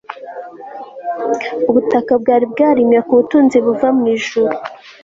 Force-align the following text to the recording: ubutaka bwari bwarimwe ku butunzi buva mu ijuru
ubutaka 1.69 2.11
bwari 2.21 2.45
bwarimwe 2.51 2.97
ku 3.07 3.13
butunzi 3.19 3.57
buva 3.65 3.87
mu 3.97 4.05
ijuru 4.15 4.53